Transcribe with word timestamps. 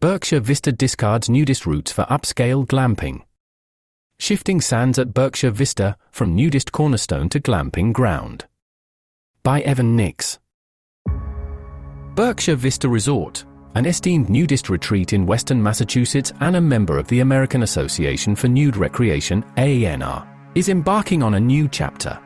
Berkshire 0.00 0.40
Vista 0.40 0.72
discards 0.72 1.28
nudist 1.28 1.66
roots 1.66 1.92
for 1.92 2.04
upscale 2.04 2.66
glamping. 2.66 3.20
Shifting 4.18 4.58
sands 4.58 4.98
at 4.98 5.12
Berkshire 5.12 5.50
Vista 5.50 5.94
from 6.10 6.34
nudist 6.34 6.72
cornerstone 6.72 7.28
to 7.28 7.38
glamping 7.38 7.92
ground. 7.92 8.46
By 9.42 9.60
Evan 9.60 9.96
Nix. 9.96 10.38
Berkshire 12.14 12.56
Vista 12.56 12.88
Resort, 12.88 13.44
an 13.74 13.84
esteemed 13.84 14.30
nudist 14.30 14.70
retreat 14.70 15.12
in 15.12 15.26
western 15.26 15.62
Massachusetts 15.62 16.32
and 16.40 16.56
a 16.56 16.60
member 16.62 16.96
of 16.96 17.06
the 17.08 17.20
American 17.20 17.62
Association 17.62 18.34
for 18.34 18.48
Nude 18.48 18.78
Recreation, 18.78 19.42
AANR, 19.58 20.26
is 20.54 20.70
embarking 20.70 21.22
on 21.22 21.34
a 21.34 21.40
new 21.40 21.68
chapter. 21.68 22.18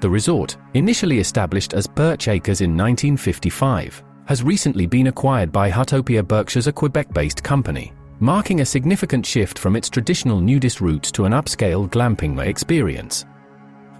The 0.00 0.10
resort, 0.10 0.58
initially 0.74 1.18
established 1.18 1.72
as 1.72 1.86
Birch 1.86 2.28
Acres 2.28 2.60
in 2.60 2.76
1955, 2.76 4.04
has 4.26 4.42
recently 4.42 4.86
been 4.86 5.08
acquired 5.08 5.52
by 5.52 5.70
Huttopia 5.70 6.26
Berkshires, 6.26 6.66
a 6.66 6.72
Quebec 6.72 7.12
based 7.12 7.42
company, 7.42 7.92
marking 8.20 8.60
a 8.60 8.66
significant 8.66 9.24
shift 9.24 9.58
from 9.58 9.76
its 9.76 9.88
traditional 9.88 10.40
nudist 10.40 10.80
roots 10.80 11.10
to 11.12 11.24
an 11.24 11.32
upscale 11.32 11.88
glamping 11.88 12.38
experience. 12.46 13.24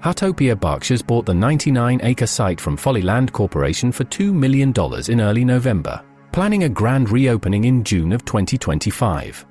Huttopia 0.02 0.59
Berkshires 0.59 1.02
bought 1.02 1.24
the 1.24 1.34
99 1.34 2.00
acre 2.02 2.27
site 2.27 2.60
from 2.60 2.77
Follyland 2.77 3.33
Corporation 3.33 3.91
for 3.91 4.05
$2 4.05 4.33
million 4.33 4.73
in 5.09 5.20
early 5.20 5.45
November, 5.45 6.02
planning 6.33 6.64
a 6.64 6.69
grand 6.69 7.11
reopening 7.11 7.64
in 7.64 7.83
June 7.84 8.12
of 8.12 8.25
2025. 8.25 9.47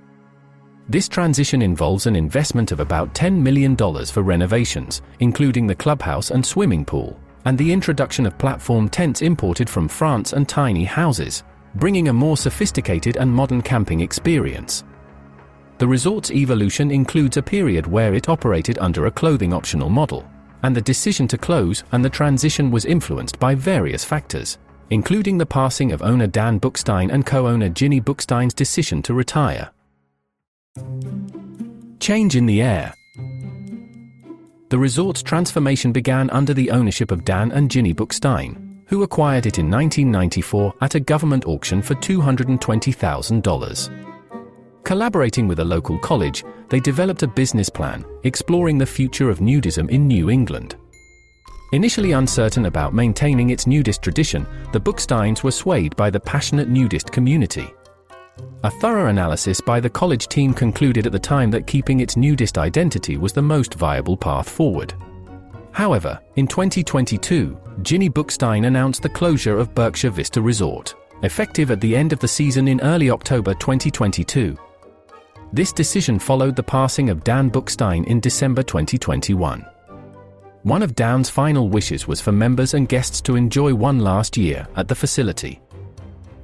This 0.89 1.07
transition 1.07 1.61
involves 1.61 2.07
an 2.07 2.15
investment 2.15 2.71
of 2.71 2.81
about 2.81 3.15
$10 3.15 3.41
million 3.41 3.77
for 3.77 4.21
renovations, 4.21 5.01
including 5.19 5.65
the 5.65 5.75
clubhouse 5.75 6.29
and 6.29 6.45
swimming 6.45 6.83
pool, 6.83 7.19
and 7.45 7.57
the 7.57 7.71
introduction 7.71 8.25
of 8.25 8.37
platform 8.37 8.89
tents 8.89 9.21
imported 9.21 9.69
from 9.69 9.87
France 9.87 10.33
and 10.33 10.47
tiny 10.47 10.83
houses, 10.83 11.43
bringing 11.75 12.07
a 12.07 12.13
more 12.13 12.37
sophisticated 12.37 13.17
and 13.17 13.31
modern 13.31 13.61
camping 13.61 14.01
experience. 14.01 14.83
The 15.79 15.87
resort's 15.87 16.31
evolution 16.31 16.91
includes 16.91 17.37
a 17.37 17.43
period 17.43 17.87
where 17.87 18.13
it 18.13 18.29
operated 18.29 18.77
under 18.79 19.05
a 19.05 19.11
clothing 19.11 19.53
optional 19.53 19.89
model, 19.89 20.29
and 20.63 20.75
the 20.75 20.81
decision 20.81 21.27
to 21.27 21.37
close 21.37 21.83
and 21.91 22.03
the 22.03 22.09
transition 22.09 22.71
was 22.71 22.85
influenced 22.85 23.39
by 23.39 23.55
various 23.55 24.05
factors, 24.05 24.57
including 24.91 25.37
the 25.37 25.45
passing 25.45 25.91
of 25.91 26.01
owner 26.01 26.27
Dan 26.27 26.59
Bookstein 26.59 27.11
and 27.11 27.25
co 27.25 27.47
owner 27.47 27.69
Ginny 27.69 27.99
Bookstein's 27.99 28.53
decision 28.53 29.01
to 29.01 29.13
retire. 29.13 29.71
Change 31.99 32.35
in 32.35 32.45
the 32.45 32.61
air. 32.61 32.93
The 34.73 34.79
resort's 34.79 35.21
transformation 35.21 35.91
began 35.91 36.31
under 36.31 36.51
the 36.51 36.71
ownership 36.71 37.11
of 37.11 37.23
Dan 37.23 37.51
and 37.51 37.69
Ginny 37.69 37.93
Bookstein, 37.93 38.79
who 38.87 39.03
acquired 39.03 39.45
it 39.45 39.59
in 39.59 39.69
1994 39.69 40.73
at 40.81 40.95
a 40.95 40.99
government 40.99 41.45
auction 41.45 41.79
for 41.79 41.93
$220,000. 41.93 44.83
Collaborating 44.83 45.47
with 45.47 45.59
a 45.59 45.63
local 45.63 45.99
college, 45.99 46.43
they 46.69 46.79
developed 46.79 47.21
a 47.21 47.27
business 47.27 47.69
plan 47.69 48.03
exploring 48.23 48.79
the 48.79 48.85
future 48.87 49.29
of 49.29 49.41
nudism 49.41 49.87
in 49.91 50.07
New 50.07 50.31
England. 50.31 50.75
Initially 51.73 52.13
uncertain 52.13 52.65
about 52.65 52.95
maintaining 52.95 53.51
its 53.51 53.67
nudist 53.67 54.01
tradition, 54.01 54.47
the 54.71 54.81
Booksteins 54.81 55.43
were 55.43 55.51
swayed 55.51 55.95
by 55.95 56.09
the 56.09 56.19
passionate 56.19 56.67
nudist 56.67 57.11
community. 57.11 57.71
A 58.63 58.71
thorough 58.71 59.07
analysis 59.07 59.59
by 59.61 59.79
the 59.79 59.89
college 59.89 60.27
team 60.27 60.53
concluded 60.53 61.05
at 61.05 61.11
the 61.11 61.19
time 61.19 61.51
that 61.51 61.67
keeping 61.67 61.99
its 61.99 62.17
nudist 62.17 62.57
identity 62.57 63.17
was 63.17 63.33
the 63.33 63.41
most 63.41 63.73
viable 63.73 64.17
path 64.17 64.49
forward. 64.49 64.93
However, 65.71 66.19
in 66.35 66.47
2022, 66.47 67.57
Ginny 67.81 68.09
Bookstein 68.09 68.67
announced 68.67 69.01
the 69.01 69.09
closure 69.09 69.57
of 69.57 69.73
Berkshire 69.75 70.11
Vista 70.11 70.41
Resort, 70.41 70.95
effective 71.23 71.71
at 71.71 71.81
the 71.81 71.95
end 71.95 72.13
of 72.13 72.19
the 72.19 72.27
season 72.27 72.67
in 72.67 72.79
early 72.81 73.09
October 73.09 73.53
2022. 73.55 74.57
This 75.51 75.71
decision 75.71 76.17
followed 76.17 76.55
the 76.55 76.63
passing 76.63 77.09
of 77.09 77.23
Dan 77.23 77.51
Bookstein 77.51 78.05
in 78.07 78.19
December 78.19 78.63
2021. 78.63 79.65
One 80.63 80.81
of 80.81 80.95
Dan's 80.95 81.29
final 81.29 81.69
wishes 81.69 82.07
was 82.07 82.21
for 82.21 82.31
members 82.31 82.73
and 82.73 82.87
guests 82.87 83.19
to 83.21 83.35
enjoy 83.35 83.73
one 83.75 83.99
last 83.99 84.37
year 84.37 84.67
at 84.75 84.87
the 84.87 84.95
facility. 84.95 85.59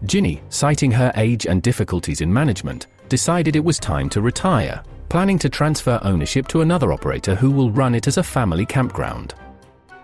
Ginny, 0.06 0.42
citing 0.50 0.92
her 0.92 1.12
age 1.16 1.46
and 1.46 1.62
difficulties 1.62 2.22
in 2.22 2.32
management, 2.32 2.88
decided 3.10 3.56
it 3.56 3.64
was 3.64 3.80
time 3.80 4.10
to 4.10 4.22
retire, 4.22 4.82
planning 5.10 5.38
to 5.40 5.50
transfer 5.50 6.00
ownership 6.04 6.48
to 6.48 6.62
another 6.62 6.94
operator 6.94 7.36
who 7.36 7.52
will 7.52 7.72
run 7.72 7.96
it 7.96 8.08
as 8.08 8.18
a 8.18 8.24
family 8.24 8.66
campground. 8.66 9.34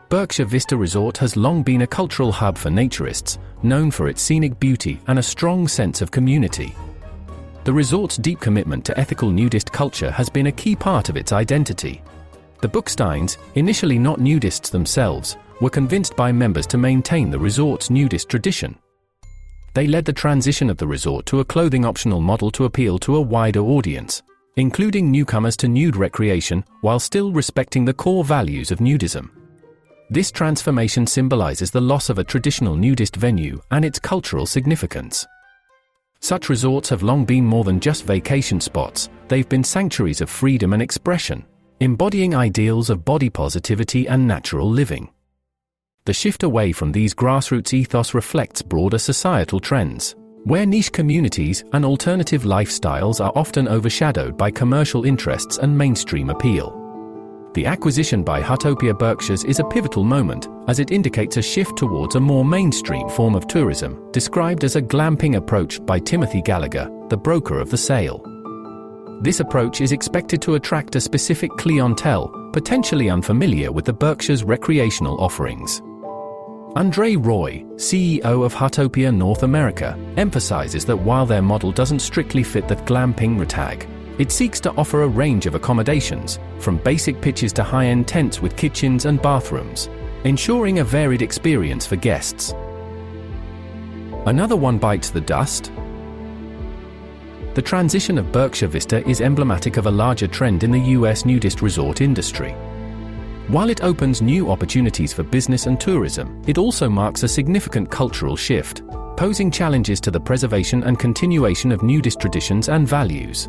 Berkshire 0.09 0.45
Vista 0.45 0.75
Resort 0.75 1.17
has 1.17 1.37
long 1.37 1.63
been 1.63 1.83
a 1.83 1.87
cultural 1.87 2.31
hub 2.31 2.57
for 2.57 2.69
naturists, 2.69 3.37
known 3.63 3.89
for 3.89 4.07
its 4.07 4.21
scenic 4.21 4.59
beauty 4.59 4.99
and 5.07 5.17
a 5.17 5.23
strong 5.23 5.67
sense 5.67 6.01
of 6.01 6.11
community. 6.11 6.75
The 7.63 7.73
resort's 7.73 8.17
deep 8.17 8.39
commitment 8.39 8.85
to 8.85 8.99
ethical 8.99 9.31
nudist 9.31 9.71
culture 9.71 10.11
has 10.11 10.29
been 10.29 10.47
a 10.47 10.51
key 10.51 10.75
part 10.75 11.09
of 11.09 11.17
its 11.17 11.31
identity. 11.31 12.03
The 12.61 12.69
Booksteins, 12.69 13.37
initially 13.55 13.97
not 13.97 14.19
nudists 14.19 14.69
themselves, 14.69 15.37
were 15.61 15.69
convinced 15.69 16.15
by 16.15 16.31
members 16.31 16.67
to 16.67 16.77
maintain 16.77 17.31
the 17.31 17.39
resort's 17.39 17.89
nudist 17.89 18.29
tradition 18.29 18.77
they 19.75 19.87
led 19.87 20.05
the 20.05 20.13
transition 20.13 20.69
of 20.69 20.77
the 20.77 20.87
resort 20.87 21.25
to 21.27 21.41
a 21.41 21.45
clothing 21.45 21.85
optional 21.85 22.21
model 22.21 22.49
to 22.49 22.63
appeal 22.63 22.97
to 22.97 23.17
a 23.17 23.21
wider 23.21 23.59
audience, 23.59 24.23
including 24.55 25.11
newcomers 25.11 25.57
to 25.57 25.67
nude 25.67 25.97
recreation 25.97 26.63
while 26.79 26.97
still 26.97 27.33
respecting 27.33 27.83
the 27.83 27.93
core 27.93 28.23
values 28.23 28.71
of 28.71 28.79
nudism. 28.79 29.29
This 30.09 30.31
transformation 30.31 31.05
symbolizes 31.05 31.71
the 31.71 31.81
loss 31.81 32.09
of 32.09 32.19
a 32.19 32.23
traditional 32.23 32.75
nudist 32.75 33.17
venue 33.17 33.61
and 33.71 33.83
its 33.83 33.99
cultural 33.99 34.45
significance. 34.45 35.27
Such 36.21 36.47
resorts 36.47 36.87
have 36.89 37.03
long 37.03 37.25
been 37.25 37.45
more 37.45 37.65
than 37.65 37.81
just 37.81 38.05
vacation 38.05 38.61
spots, 38.61 39.09
they've 39.27 39.49
been 39.49 39.63
sanctuaries 39.63 40.21
of 40.21 40.29
freedom 40.29 40.71
and 40.71 40.81
expression, 40.81 41.45
embodying 41.81 42.33
ideals 42.33 42.89
of 42.89 43.03
body 43.03 43.29
positivity 43.29 44.07
and 44.07 44.25
natural 44.25 44.69
living. 44.69 45.09
The 46.05 46.13
shift 46.13 46.43
away 46.43 46.71
from 46.71 46.91
these 46.91 47.15
grassroots 47.15 47.73
ethos 47.73 48.13
reflects 48.13 48.61
broader 48.61 48.99
societal 48.99 49.59
trends, 49.59 50.15
where 50.43 50.63
niche 50.63 50.91
communities 50.91 51.63
and 51.73 51.83
alternative 51.83 52.43
lifestyles 52.43 53.19
are 53.19 53.31
often 53.35 53.67
overshadowed 53.67 54.37
by 54.37 54.51
commercial 54.51 55.03
interests 55.03 55.57
and 55.57 55.75
mainstream 55.75 56.29
appeal. 56.29 56.79
The 57.55 57.65
acquisition 57.65 58.21
by 58.23 58.43
Huttopia 58.43 58.93
Berkshires 58.93 59.45
is 59.45 59.57
a 59.57 59.63
pivotal 59.63 60.03
moment, 60.03 60.47
as 60.67 60.79
it 60.79 60.91
indicates 60.91 61.37
a 61.37 61.41
shift 61.41 61.75
towards 61.75 62.13
a 62.13 62.19
more 62.19 62.45
mainstream 62.45 63.09
form 63.09 63.33
of 63.33 63.47
tourism, 63.47 64.11
described 64.11 64.63
as 64.63 64.75
a 64.75 64.83
glamping 64.83 65.37
approach 65.37 65.83
by 65.87 65.97
Timothy 65.97 66.43
Gallagher, 66.43 66.87
the 67.09 67.17
broker 67.17 67.59
of 67.59 67.71
the 67.71 67.77
sale. 67.77 68.21
This 69.21 69.39
approach 69.39 69.81
is 69.81 69.91
expected 69.91 70.39
to 70.43 70.53
attract 70.53 70.95
a 70.97 71.01
specific 71.01 71.49
clientele, 71.57 72.27
potentially 72.53 73.09
unfamiliar 73.09 73.71
with 73.71 73.85
the 73.85 73.93
Berkshire's 73.93 74.43
recreational 74.43 75.19
offerings. 75.19 75.81
Andre 76.77 77.15
Roy, 77.15 77.63
CEO 77.75 78.45
of 78.45 78.53
Huttopia 78.53 79.09
North 79.15 79.43
America, 79.43 79.97
emphasizes 80.17 80.83
that 80.83 80.97
while 80.97 81.25
their 81.25 81.41
model 81.41 81.71
doesn't 81.71 81.99
strictly 81.99 82.43
fit 82.43 82.67
the 82.67 82.75
glamping 82.75 83.47
tag, 83.47 83.87
it 84.17 84.29
seeks 84.29 84.59
to 84.59 84.73
offer 84.73 85.03
a 85.03 85.07
range 85.07 85.45
of 85.45 85.55
accommodations, 85.55 86.37
from 86.59 86.77
basic 86.79 87.21
pitches 87.21 87.53
to 87.53 87.63
high 87.63 87.85
end 87.85 88.09
tents 88.09 88.41
with 88.41 88.57
kitchens 88.57 89.05
and 89.05 89.21
bathrooms, 89.21 89.87
ensuring 90.25 90.79
a 90.79 90.83
varied 90.83 91.21
experience 91.21 91.85
for 91.85 91.95
guests. 91.95 92.53
Another 94.25 94.57
one 94.57 94.77
bites 94.77 95.11
the 95.11 95.21
dust. 95.21 95.71
The 97.53 97.61
transition 97.61 98.17
of 98.17 98.33
Berkshire 98.33 98.67
Vista 98.67 99.07
is 99.07 99.21
emblematic 99.21 99.77
of 99.77 99.85
a 99.85 99.91
larger 99.91 100.27
trend 100.27 100.65
in 100.65 100.71
the 100.71 100.91
US 100.97 101.23
nudist 101.23 101.61
resort 101.61 102.01
industry. 102.01 102.53
While 103.47 103.69
it 103.69 103.83
opens 103.83 104.23
new 104.23 104.49
opportunities 104.49 105.13
for 105.13 105.21
business 105.21 105.67
and 105.67 105.79
tourism, 105.79 106.41
it 106.47 106.57
also 106.57 106.89
marks 106.89 107.21
a 107.21 107.27
significant 107.27 107.91
cultural 107.91 108.35
shift, 108.35 108.81
posing 109.17 109.51
challenges 109.51 110.01
to 110.01 110.09
the 110.09 110.19
preservation 110.19 110.83
and 110.83 110.97
continuation 110.97 111.71
of 111.71 111.83
nudist 111.83 112.19
traditions 112.19 112.69
and 112.69 112.87
values. 112.87 113.47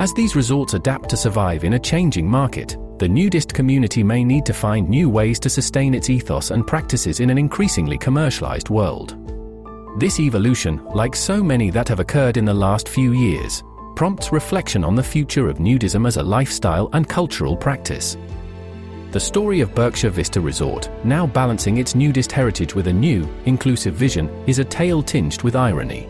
As 0.00 0.12
these 0.12 0.36
resorts 0.36 0.74
adapt 0.74 1.08
to 1.10 1.16
survive 1.16 1.64
in 1.64 1.72
a 1.72 1.78
changing 1.78 2.28
market, 2.28 2.76
the 2.98 3.08
nudist 3.08 3.54
community 3.54 4.02
may 4.02 4.22
need 4.22 4.44
to 4.44 4.52
find 4.52 4.86
new 4.86 5.08
ways 5.08 5.40
to 5.40 5.48
sustain 5.48 5.94
its 5.94 6.10
ethos 6.10 6.50
and 6.50 6.66
practices 6.66 7.20
in 7.20 7.30
an 7.30 7.38
increasingly 7.38 7.96
commercialized 7.96 8.68
world. 8.68 9.16
This 9.98 10.20
evolution, 10.20 10.84
like 10.94 11.16
so 11.16 11.42
many 11.42 11.70
that 11.70 11.88
have 11.88 12.00
occurred 12.00 12.36
in 12.36 12.44
the 12.44 12.52
last 12.52 12.86
few 12.86 13.12
years, 13.12 13.62
prompts 13.96 14.30
reflection 14.30 14.84
on 14.84 14.94
the 14.94 15.02
future 15.02 15.48
of 15.48 15.56
nudism 15.56 16.06
as 16.06 16.18
a 16.18 16.22
lifestyle 16.22 16.90
and 16.92 17.08
cultural 17.08 17.56
practice. 17.56 18.18
The 19.12 19.18
story 19.18 19.60
of 19.60 19.74
Berkshire 19.74 20.10
Vista 20.10 20.40
Resort, 20.40 20.88
now 21.04 21.26
balancing 21.26 21.78
its 21.78 21.96
nudist 21.96 22.30
heritage 22.30 22.76
with 22.76 22.86
a 22.86 22.92
new, 22.92 23.28
inclusive 23.44 23.94
vision, 23.94 24.30
is 24.46 24.60
a 24.60 24.64
tale 24.64 25.02
tinged 25.02 25.42
with 25.42 25.56
irony. 25.56 26.08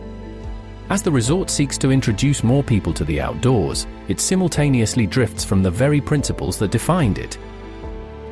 As 0.91 1.01
the 1.01 1.11
resort 1.11 1.49
seeks 1.49 1.79
to 1.79 1.91
introduce 1.91 2.43
more 2.43 2.61
people 2.61 2.93
to 2.93 3.03
the 3.03 3.19
outdoors, 3.19 3.87
it 4.07 4.19
simultaneously 4.19 5.07
drifts 5.07 5.43
from 5.43 5.63
the 5.63 5.71
very 5.71 5.99
principles 5.99 6.59
that 6.59 6.69
defined 6.69 7.17
it. 7.17 7.39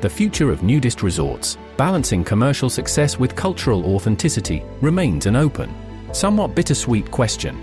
The 0.01 0.09
future 0.09 0.51
of 0.51 0.61
nudist 0.61 1.01
resorts, 1.01 1.57
balancing 1.75 2.23
commercial 2.23 2.69
success 2.69 3.17
with 3.17 3.35
cultural 3.35 3.95
authenticity, 3.95 4.63
remains 4.81 5.25
an 5.25 5.35
open, 5.35 5.73
somewhat 6.13 6.53
bittersweet 6.53 7.09
question. 7.09 7.57